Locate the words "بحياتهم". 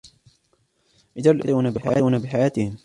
2.19-2.77